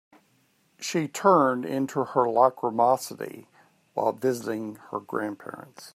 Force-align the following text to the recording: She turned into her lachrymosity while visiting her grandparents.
She 0.79 1.07
turned 1.07 1.63
into 1.63 2.03
her 2.03 2.27
lachrymosity 2.27 3.45
while 3.93 4.13
visiting 4.13 4.77
her 4.89 4.99
grandparents. 4.99 5.89